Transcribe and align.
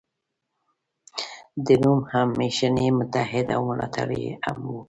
د 1.65 1.67
روم 1.81 1.99
همېشنی 2.13 2.87
متحد 2.97 3.47
او 3.55 3.61
ملاتړی 3.69 4.21
هم 4.43 4.59
و. 4.69 4.73